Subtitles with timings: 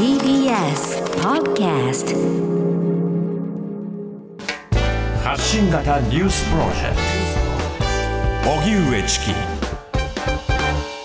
[0.00, 2.16] TBS Podcast.
[5.22, 6.96] 発信型ニュースプロジェク
[8.42, 8.50] ト。
[8.62, 9.34] 荻上チキ。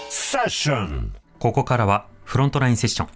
[0.07, 1.13] セッション。
[1.39, 3.09] ここからはフロントラインセッション。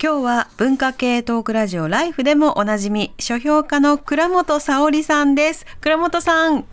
[0.00, 5.66] 今日は文化系トークラジオライフでもおなじみ書評家の倉本沙織さんです。
[5.80, 6.64] 倉本さん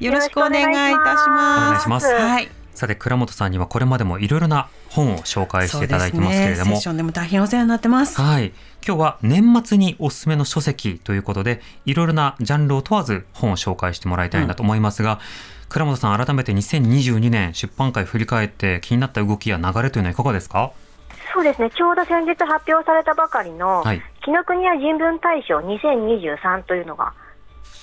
[0.00, 2.06] よろしくお願いいたしお願ますいします。
[2.12, 8.20] はいさて、倉本さんにはこれまでもいろいろな本を紹介していただいてますけれども、そうですね、セッションでも大変お世話になってます。
[8.20, 8.52] はい。
[8.86, 15.18] 今日は年末におすすめの書籍ということで、いろいろなジャンルを問わず本を紹介してもらいたいなと思いますが、
[15.68, 20.70] 倉本さん、改めて2022年出版会振り返って気になった動きや流れというのはいかがですか？
[21.34, 24.00] そうですね、ちょうど先日発表されたばかりの、はい。
[24.24, 27.12] 紀ノ国屋人文大賞2023というのが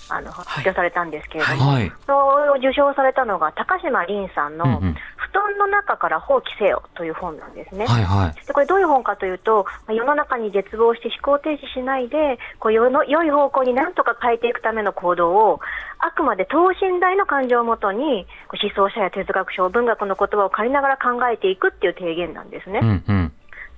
[0.10, 1.92] あの発表されたんですけれども、はい。
[2.06, 4.96] それを受賞されたのが高島凛さんの、うんうん
[5.34, 7.88] 布団の中から放棄せよという本なんですね。
[7.88, 8.46] はいはい。
[8.46, 15.60] でこれどういう本かというと、まあ世の中に絶望して思考停止しないで、こう世の良い方向になんとか変えていくための行動を、
[15.98, 22.80] あくまで等身大の感情をもとに、思想者や哲学書、文学の言葉を借りながら考えていくっていう提言なんですね。
[22.84, 23.32] うんうん。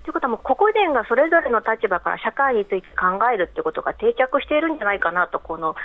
[0.06, 5.76] ということはもう個々人がそれぞれの立場から社会について考えるってことが定着しているんじゃないかなと、この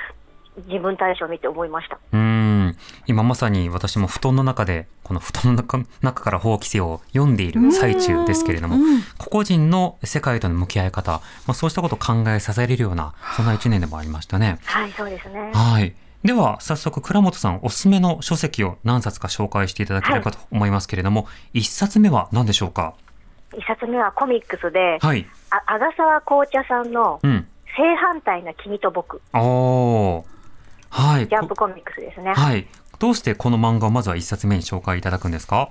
[0.69, 1.99] 自分対象を見て思いました。
[2.13, 2.77] うーん。
[3.07, 8.77] 今まさに私も布団の中で、この布団の中中から放棄せよを読んでいる最中ですけれども、
[9.17, 14.59] 個々人の世界との向き合い方、まあ、そうしたことを考えさせられるような、そんな一年でもありましたね。
[14.67, 15.51] はい、そうですね。
[15.55, 15.95] はい。
[16.23, 22.93] では、早速、倉本さんおすすめの書籍を何冊か紹介していただければと思いますけれども、一冊目は何でしょうか？
[23.57, 25.27] 一冊目はコミックスで、はい。
[25.51, 27.47] あ阿賀沢紅茶さんのうん。
[27.77, 30.25] 正反対な君と僕、おー。
[30.91, 31.29] はい。
[31.29, 32.35] ジャンプコミックスですね。
[32.35, 32.67] はい。
[32.99, 35.71] どうしてこの漫画をまずは一冊目に紹介いただくんですか？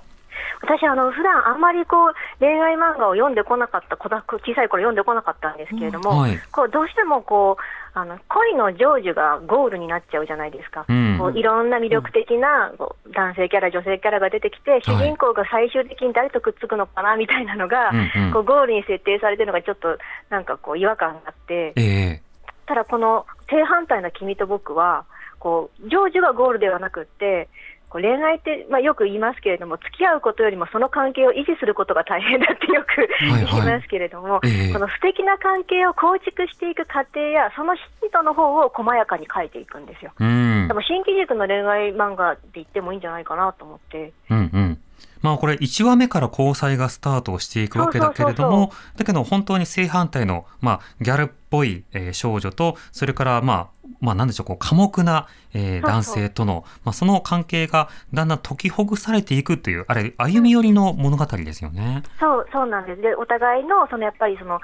[0.61, 6.39] 私あの普段あんまりこう恋愛漫画を読んでこなかった子だ小さい頃読んでこなかったんですけれども、うんはい。
[6.51, 10.85] こうどうしてもこうあの恋の成就がゴールになっちゃうじゃないですか。
[10.87, 11.17] うん。
[11.19, 18.33] こういろんな魅力的なこう男性キャラ、女性キャラが出てきて、主人公が最終的に誰とくっつくのかなみたいなのが、うんうん。
[18.33, 19.97] こうゴールに設定されてるのがちょっと
[20.29, 22.21] なんかこう違和感があって、ええ。
[22.67, 25.05] ただこの正反対な君と僕は、
[25.39, 27.49] こう成就がゴールではなくって、
[27.97, 40.11] 恋愛って、まあ、よく言いますけれども、付き合うことよりもその関係を維持することが大変だってよくはい言いますけれども、ええこの素敵な関係を構築していく過程や、そのヒントの方を細やかに書いていくんですよ。
[40.19, 40.73] うんで。
[40.73, 44.13] も新機軸の恋愛漫画って言ってもいいんじゃないかなと思って。
[44.29, 44.77] うんうん。
[45.21, 53.67] まあこれ1話目から交際がスタートをしていくわけだけれども、だけど本当に正反対の、まあギャルっぽい、えー少女と、それからまあ、
[54.01, 62.03] まあなんでしょう、こう寡黙な、えー男性との、まあその関係がだんだん解きほぐされていくという、あれ、歩み寄りの物語ですよね。
[62.19, 63.01] そう、そうなんです。
[63.01, 64.59] で、お互いの、そのやっぱりその、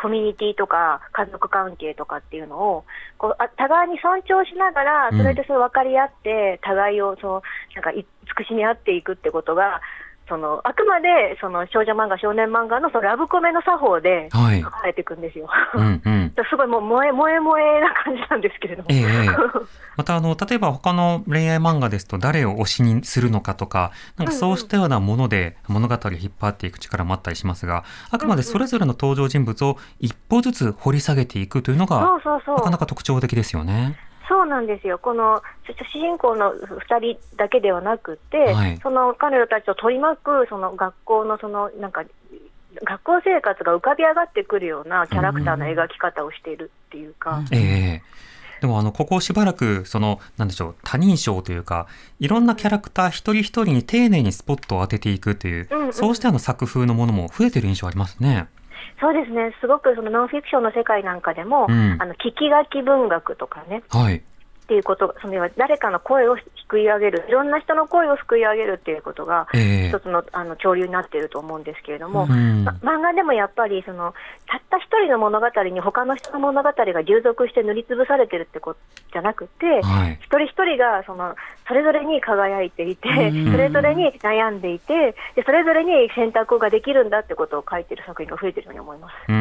[0.00, 2.84] コミュニティとか、家族関係とかっていうのを、
[3.18, 7.42] こう、あ互いに尊重しながら、それでそれ分かり合って、互いを、その、
[7.74, 7.90] なんか、
[8.26, 9.80] い慈しみ合っていくってことが、
[10.28, 14.70] その、あくまで、その、少女漫画、少年漫画の、その、ラブコメの作法で、はい書。
[14.70, 15.48] かれていくんですよ。
[15.74, 16.34] うんうん。
[16.50, 18.88] すごいもう、萌え、萌え萌えな感じなんですけれども。
[18.90, 19.28] ええええ
[19.96, 32.20] またあの、例えば他の恋愛漫画ですと誰を推しにするのかとか、なんかそうしたようなもので物語を引っ張っていく力もあったりしますが、あくまでそれぞれの登場人物を一歩ずつ掘り下げていくというのそが。
[32.56, 33.96] なかなか特徴的ですよね。
[34.28, 35.42] そうなんですよ、この
[35.92, 38.78] 主人公の2人だけではなくて、はい。
[38.82, 42.04] その彼女たちを取り巻くその学校のそのなんか
[42.84, 48.02] 学校生活が浮かび上がってくるようなキャラクターの描き方をしているっていうか、ええ。
[48.60, 51.86] でもあの、ここしばらく、その、なんでしょう、多人称というか、
[52.20, 58.48] いろんなキャラクター一人一人に丁寧にスポットを当てていくという、うんうんそうしたような作風のものも増えてる印象ありますね。
[59.00, 61.96] そうですね、すごくそのノンフィクションの世界なんかでも、うん。
[62.00, 64.16] あの聞き書き文学とかね、はい。
[64.16, 64.20] っ
[64.66, 69.88] ていうこと、その誰かの声をすくい上げる、いろんな人の声をすくい上げるっていうことが、ええ。
[69.88, 72.64] 一つのあの潮流になっていると思うんですけれども、うん。
[72.64, 74.12] ま漫画でもやっぱりその
[74.46, 78.80] たった一人の物語に他の人の物語が従属して塗りつぶされてるってこと
[79.12, 80.18] じゃなくて、はい。
[80.22, 81.34] 一人一人がその
[81.66, 89.32] それぞれに輝いていて、うんそれぞれに悩んでいてで、それぞれに選択ができるんだってことを書いてる作品が増えてるように思います。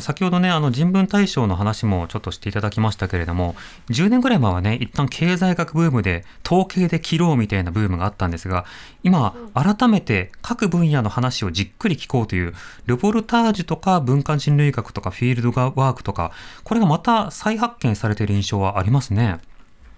[0.00, 3.54] 先ほどね、あの人文大賞の話もちょっとしていただきましたけれども、
[3.90, 8.64] 10年ぐらい前はね、一旦経済学ブームで統計で切ろうみたいなブームがあったんですが、
[9.02, 12.54] 今、改めて各分野の話をじっくり聞こうという、
[12.86, 16.32] ルポルタージュとか文化人類学とかフィールドワークとか、
[16.64, 19.38] これがまた再発見されている印象はありますね。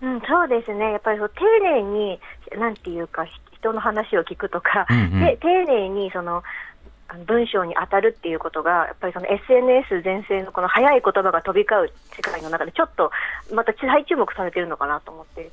[0.03, 2.21] うん、そうですね、やっぱりそう丁寧に、
[2.59, 3.33] なんていうか、ひ
[3.67, 6.43] 人の話を聞くとか、うんうんで丁寧にその
[7.17, 13.11] の文章に当たるっていうことが、やっぱりその SNS 全盛のこの早い言葉が飛び交う世界の中で、ちょっと
[13.53, 15.51] また再注目されてるのかなと思って、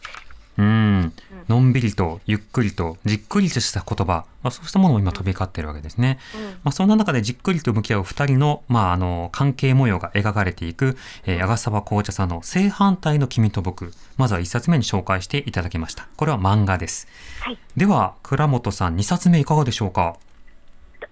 [0.58, 1.14] うん、
[1.48, 6.20] のんびりとゆっくりとじっくりとした言葉、まあ、そうしたものも今飛び交っているわけですね。
[6.36, 6.44] うん。
[6.44, 10.96] まあ、そんな中でじっくりと向き合う二人の,、まあ、あの関係模様が描かれていく、
[11.26, 13.92] えー、矢賀沢紅茶さんの正反対の君と僕。
[14.18, 16.08] まずは一冊目に紹介していただきました。
[16.18, 17.08] これは漫画です、
[17.42, 17.58] はい。
[17.76, 20.18] では倉本さん2冊目いかがでしょうか？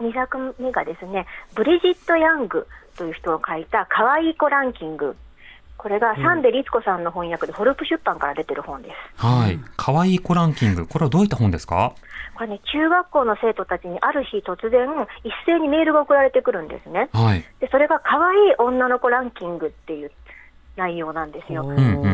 [0.02, 1.26] 2作目がですね、
[1.56, 2.68] ブリジット・ヤング
[2.98, 5.16] という人を書いた可愛い子ランキング。
[5.78, 9.26] これがサンデリツコさんの翻訳でホルプ出版から出てる本です。
[9.26, 11.94] はい可愛い子ランキングこれはどういった本ですか？
[12.36, 14.88] これね、中学校の生徒たちにある日突然
[15.24, 17.10] 一斉にメールが送られてくるんですね。
[17.14, 20.12] はいで、それが可愛い女の子ランキングっていう
[20.76, 21.64] 内容なんですよ。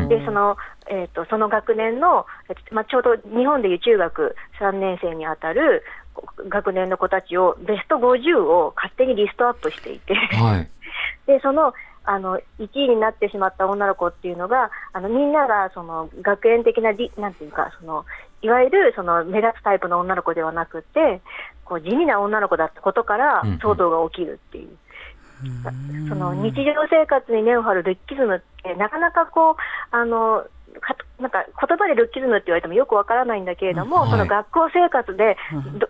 [0.07, 0.57] で、その、
[0.89, 6.06] えっ、と、その学年の、えっとまあ、ちょうど日本でいう中学3年生にあたるこ
[6.49, 10.69] 学年の子たちをベスト50を勝手にリストアップしていて、はい。
[11.27, 11.73] で、その、
[12.03, 18.05] あの、1位になってしまった女の子っていうのが、あの、みんなが、その、学園的なり、なんていうか、その、
[18.41, 21.21] いわゆる、その、目立つタイプの女の子ではなくて、
[21.65, 24.77] こう、地味な女の子だったことからうんうん、騒動が起きるっていう。
[26.09, 29.55] その日常生活に根を張るルッキズムって、なかなかこう、
[29.91, 30.45] あの、
[30.79, 34.11] かなんか言葉でルッキズムって言われてもよくわからないんだけれども、はい。
[34.11, 35.37] その学校生活で
[35.79, 35.89] ど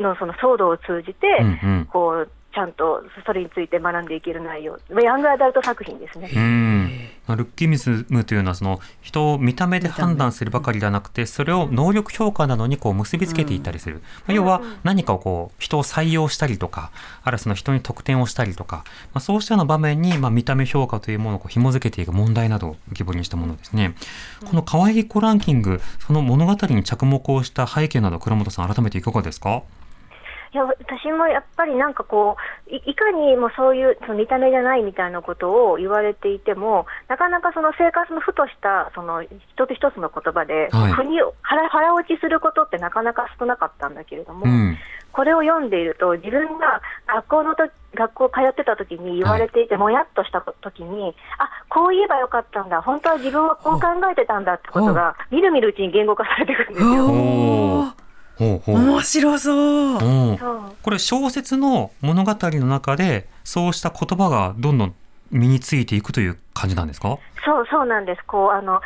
[0.00, 1.86] のその騒動を通じて、うんうん。
[1.86, 6.30] こうちゃんとそれについて学んでいける内容、ヤングアダルト作品ですね。
[6.34, 6.90] うん。
[7.26, 16.90] まあルッキズムというのはその人を見た目で判断するばかりではなくてそれを能力評価などにこう結びつけていったりする、まあ、要は何かをこう人を採用したりとか
[17.22, 18.84] あるいはその人に得点をしたりとか、
[19.14, 23.94] まあ、そうしたような場面にまあ見た目評価というものをこう紐付けていく問題などを浮き彫りにしたものですね。
[24.44, 29.62] この可愛い子ランキングその物語に着目をした背景など倉本さん改めていかがですか？
[30.52, 32.36] いや私もやっぱりなんかこ
[32.68, 39.30] うい、いかにもそういうその見た目じゃないみたいなことを言われていても、なかなかその生活のふとしたその一
[39.66, 40.92] つ一つの言葉で、はい。
[40.92, 44.76] 腑に腹腹落ちすることってなかなか少なかったんだけれども、うん。
[45.12, 58.01] これを読んでいると、自分が学校のと学校通ってた時に言われていて、もやっとした時に、あこう言えばよかったんだ、本当は自分はこう考えてたんだってことが、みるみるうちに言語化されてくるんですよ。
[58.36, 58.76] ほうほう。
[58.76, 59.98] 面白そう。
[60.82, 64.94] これ小説の物語の中でそうした言葉がどんどん
[65.30, 67.18] 身についていくという感じなんですか？
[67.44, 68.22] そうそうなんです。
[68.26, 68.80] こうあの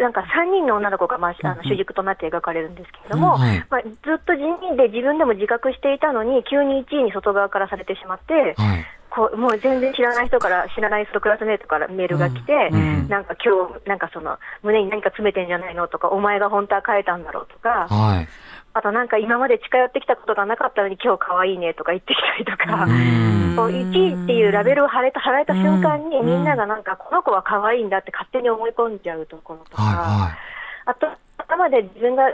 [0.00, 3.40] なんか3人の女の子が、まあ、あの主軸となって描かれるんですけれども、うん。
[3.40, 3.66] はい。
[3.68, 3.92] まあ、ずっ
[4.24, 12.78] と地味で自分でも自覚していたのに急に1位に外側からされてしまって、はいこうもう全然知らない人から知らない人クラスメートからメールが来て、うん。
[12.78, 13.08] うん。
[13.08, 18.28] なんか今日なんかその胸に何か詰めてんじゃないのとかお前が本当は変えたんだろうとかはい。
[18.76, 22.84] あとなんか今まで近寄ってきたことがなかったのに今日可愛いねとか言ってきたりとか。
[22.84, 23.34] うん。
[23.54, 30.36] こう1位っていうラベルを貼れた貼られた瞬間に、うんみんながなんか、この子は可愛いんだって勝手に思い込んじゃうところとか、は
[30.86, 31.06] あと、
[31.46, 32.24] 頭で自分が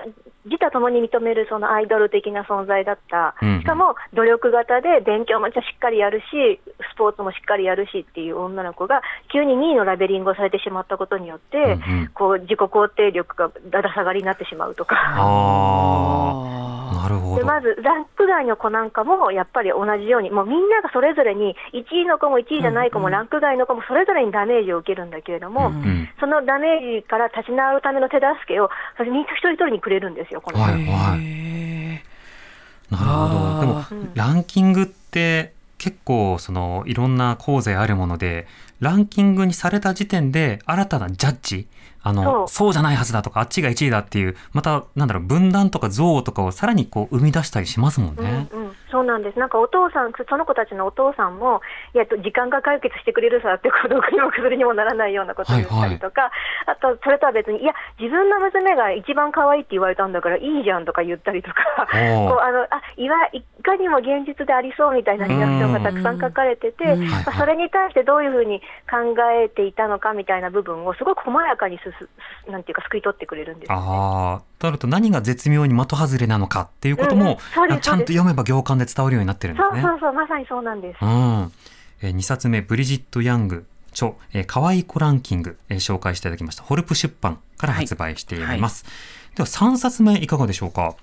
[0.47, 6.61] 自他ともに認めるそのアイドル的な存在だった、うんしかも努力型で勉強もしっかりやるし、
[6.95, 9.03] スポーツもしっかりやるしっていう女の子が、
[9.33, 12.11] 急に2位のラベリングをされてしまったことによって、うんうん。
[12.15, 14.97] こう自己肯定力がだだ下がりになってしまうといか。
[17.02, 31.21] なるほでどまずランク外の子なんかもやっぱり同じように、もうみんながそれぞれに、1位の子も1位じゃない子も、ランク外の子もそれぞれにダメージを受けるんだけれども、うんそのダメージから立ち直るための手助けを、それみんな一人一人にくれるんですよ、このはい本はい。
[31.23, 32.04] へ
[32.90, 33.61] なるほど。
[33.61, 34.14] でもあうん。
[34.14, 38.47] ランキングって結構そのいろんな構成あるもので
[38.80, 41.66] ランキングにされた時点で新たなジャッジ
[42.02, 48.49] あのそうじゃないはずだとかあっちが1位だっていうまたなんだろう分断とか憎悪とかをさらにこう生み出したりしますもんね。
[48.52, 48.60] うんうん、
[49.00, 51.62] そうなんです、なんかお父さん、その子たちのお父さんも、
[51.95, 56.30] いや、時間が解決してくれるさって、孤独にも薬にもならないようなことを言ったりとか、
[56.66, 61.97] あと、それとは別に、いや、自分の娘が一番可愛いって言われたんだからいいじゃんとか言ったりとか、こ
[62.37, 67.09] うあのあいわいかにも現実でありそうみたいなリアクションがたくさん書かれてて、うん。
[67.09, 72.09] まあそれに対してどういうふうに考えていたのかみたいな部分を、すごく細やかにすす
[72.45, 73.83] すなんていうか、すくい取ってくれるんですよね。
[73.83, 77.38] ああ、となると何が絶妙に的外れなのかっていうことも
[77.69, 79.81] うんちゃんと読めば行間で伝わるようになってるんですね。
[79.83, 80.99] そうそうそう、まさにそうなんです。
[81.02, 81.52] うん。
[82.02, 86.62] えー、2冊目、ブリジット・ヤング著、えー、可愛い子ランキング、えー紹介していただきました。
[86.62, 88.85] ホルプ出版から発売しています。
[89.35, 90.95] では3冊目いかがでしょうか？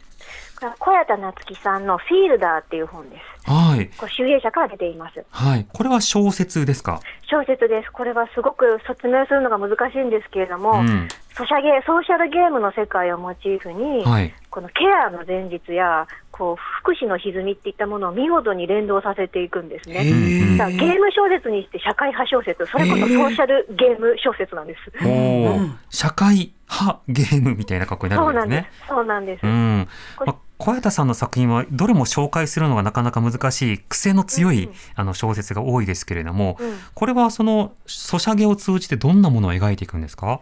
[0.79, 3.51] 小谷田夏樹さんの「フィールダー」っていう本です。
[3.51, 3.89] はい。
[3.97, 5.23] これ集英社から出ています。
[5.29, 5.65] はい。
[5.71, 6.99] これは小説ですか？
[7.29, 7.91] 小説です。
[7.91, 11.07] これはすごく説明するのが難しいんですけれども、うん。
[11.37, 14.33] ソシャゲソーシャルゲームの世界をモチーフに、はい。
[14.49, 14.73] このケ
[15.07, 19.99] アの前日やこう福祉の歪みっていったものを見事に連動させていくんですね。
[19.99, 25.05] ーだからゲーム小説にして社会派小説、それこそソーシャルゲーム小説なんです。
[25.05, 28.71] おー社会派ゲームみたいな格好になるそうなんですね。。
[28.89, 29.43] そうなんです。
[29.43, 29.87] うん
[30.25, 40.41] まあ、小畑さんの作品はどれも紹介するのがなかなか難しい癖の強い、うんあの小説が多いですけれども、うんこれはそのソシャゲを通じてどんなものを描いていくんですか？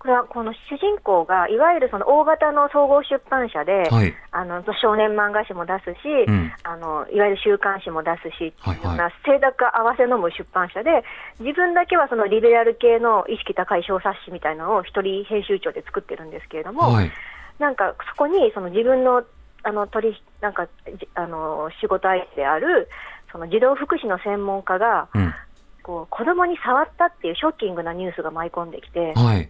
[0.00, 4.14] これはこの主人公がいわゆるその大型の総合出版社で、はい。
[4.32, 11.04] あの少年漫画誌も出すし、うんあのいわゆる週刊誌も出すし、はいはいいろんな清濁合わせのむ出版社で、
[11.38, 17.12] 自分だけはそのリベラル系の意識高い小冊子みたいなのを一人編集長で作ってるんですけれども、はい。
[17.58, 19.22] なんかそこにその自分の
[19.64, 20.66] あの取りなんか
[20.98, 22.88] じあの仕事相手である
[23.30, 25.34] その児童福祉の専門家がうん。
[25.82, 29.48] こう子供に触ったっていうショッキングなニュースが舞い込んできて、はい。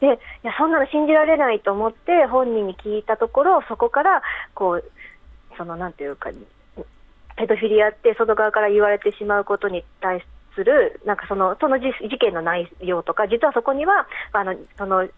[0.00, 4.22] でいやそんなの信じられないと思って本人に聞いたところそこから
[4.54, 4.84] こう
[5.56, 6.30] そのなんていうか
[7.36, 15.08] ペドフィリアって外側から言われてしまうことに対するなんかそのその事事件の内容とか実はそこにはあのその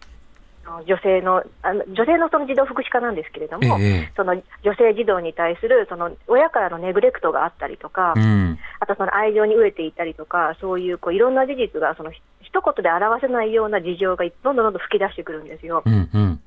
[0.86, 8.58] 女性のあの女性のその児童福祉課なんですけれども、ええその女性児童に対するその親からのネグレクトがあったりとか、うん。
[8.78, 12.20] あとその愛情に飢えていたりとか、そういうこういろんな事実がそのひ
[12.52, 15.82] 一言で表せないような事情がどんどんどんどん吹き出してくるんですよ。
[15.84, 16.10] うん。
[16.12, 16.40] うん。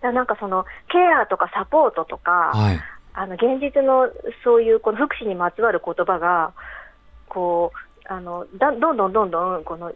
[0.02, 2.80] からなんかそのケアとかサポートとか、はい。
[3.14, 4.10] あの現実の
[4.44, 6.52] そういうこの福祉にまつわる言葉が、
[7.28, 9.92] こうあのだどんどんどんどんこの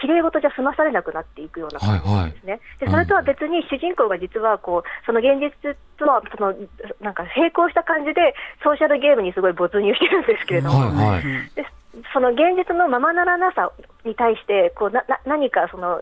[0.00, 2.60] 綺麗事じゃ済まされなくなっていくような感じなんですね。
[2.80, 6.54] でそれとは別に主人公が実はこうその現実とはその
[7.00, 10.90] なんか並行した感じでソーシャルゲームにすごい没入してるんですけれども、はい。
[10.90, 11.22] はい。
[11.54, 11.66] で
[12.12, 13.70] その現実のままならなさ
[14.04, 16.00] に対してこうなな何かその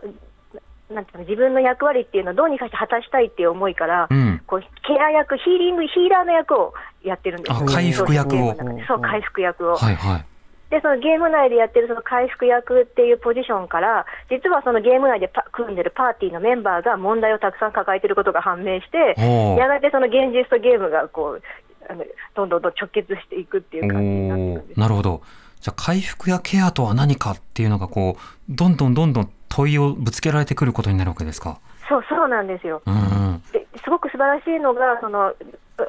[0.91, 4.41] ななんていうの自分の役割っていうのをどうにかして果たしたいっていう思いから、うん。
[4.47, 8.55] こうケア役、ヒーリング、ヒーラーの役をやってるんです回復役を
[8.87, 9.77] そう、回復役を。
[9.77, 9.97] はい。
[9.97, 10.25] はい。
[10.73, 21.43] で、そのゲーム内でやってるその回復役っていうポジションから、実はそのゲーム内でパ組んでるパーティーのメンバーが問題をたくさん抱えてることが判明して、やがてその現実とゲームがこう、
[21.91, 25.21] あのどんどんどん直結していくっていう感じになってなるほど。
[25.61, 31.61] じゃあ回復やケアとは何かっていうのがこうどんどんどんどん問いをぶつけられてくることになるわけですか？
[31.87, 32.81] そう、そうなんですよ。
[32.87, 33.43] うんうん。
[33.53, 35.35] ですごく素晴らしいのが、その、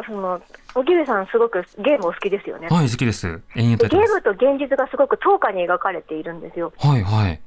[0.06, 0.42] その、
[0.76, 2.68] 荻上さんすごくゲームお好きですよね。
[2.70, 3.42] はい好きです。
[3.56, 6.74] ゲームと現実がすごく等価に描かれているんですよ。
[6.78, 7.40] はいはい。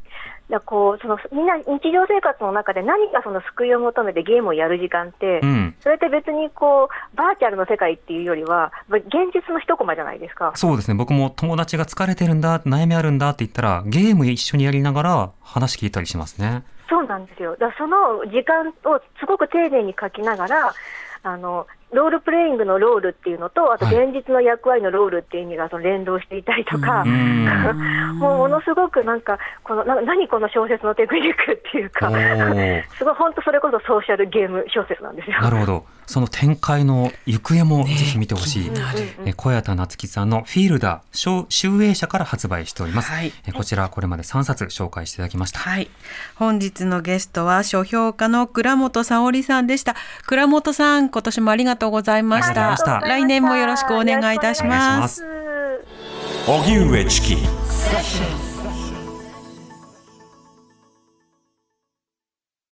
[0.50, 5.74] だこうそのみんな日常生活の中で何かその救いを求めてゲームをやる時間って、うん。
[5.80, 10.52] それって別にこうバーチャルの世界っていうよりは、ま現実の一コマじゃないですか。
[10.54, 10.94] そうですね。
[10.94, 16.62] 僕も友達が疲れてるんだ、悩みあるんだって言ったら、ゲーム一緒にやりながら話聞いたりしますね。
[16.88, 17.56] そうなんですよ。
[17.56, 20.74] だその時間をすごく丁寧に書きながら、
[21.24, 27.46] あのロールプレイングのロールっていうのと、あとはい現実の役割のロールっていう意味がその連動していたりとか、うん。
[28.20, 35.40] もうものすごくなんか、このな何この小説のテクニックっていうおか、ー すごい本当それこそソーシャルゲーム小説なんですよ。
[35.40, 35.84] なるほど。
[36.06, 38.70] その展開の行方もぜひ見てほしい。
[38.70, 38.80] ね
[39.25, 43.10] え小谷田夏樹さんのフィールダー、小集英社から発売しております。
[43.10, 45.58] はいえこちらこれまで3冊紹介していただきました。
[45.58, 45.90] はい。
[46.36, 49.96] 本日のゲストは書評家の倉本沙織さんでした。
[50.26, 52.70] 倉本さん、今年もありがとうございました。
[52.70, 55.00] ました来年もよろしくお願いいたしま。
[55.00, 55.25] ますす。
[56.46, 58.55] 荻上チキセッション